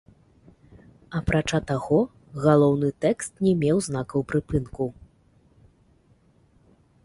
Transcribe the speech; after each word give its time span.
Апрача 1.19 1.59
таго, 1.71 1.99
галоўны 2.47 2.89
тэкст 3.07 3.33
не 3.47 3.53
меў 3.61 3.77
знакаў 3.91 4.19
прыпынку. 4.33 4.91